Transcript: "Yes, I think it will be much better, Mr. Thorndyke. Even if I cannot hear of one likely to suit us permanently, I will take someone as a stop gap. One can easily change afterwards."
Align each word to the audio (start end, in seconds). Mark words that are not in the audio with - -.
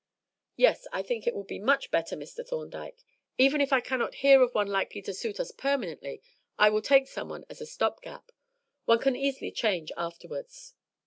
"Yes, 0.55 0.87
I 0.91 1.03
think 1.03 1.27
it 1.27 1.35
will 1.35 1.43
be 1.43 1.59
much 1.59 1.91
better, 1.91 2.15
Mr. 2.15 2.43
Thorndyke. 2.43 3.03
Even 3.37 3.61
if 3.61 3.71
I 3.71 3.79
cannot 3.81 4.15
hear 4.25 4.41
of 4.41 4.51
one 4.55 4.65
likely 4.65 4.99
to 5.03 5.13
suit 5.13 5.39
us 5.39 5.51
permanently, 5.51 6.23
I 6.57 6.71
will 6.71 6.81
take 6.81 7.07
someone 7.07 7.45
as 7.51 7.61
a 7.61 7.67
stop 7.67 8.01
gap. 8.01 8.31
One 8.85 8.97
can 8.97 9.15
easily 9.15 9.51
change 9.51 9.91
afterwards." 9.95 10.73